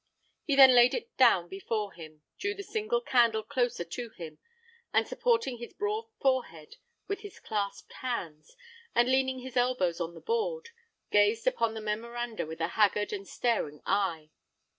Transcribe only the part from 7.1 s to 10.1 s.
his clasped hands, and leaning his elbows